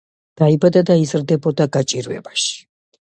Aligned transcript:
დაიბადა 0.41 0.81
და 0.91 0.95
იზრდებოდა 1.01 1.67
გაჭირვებაში. 1.77 2.61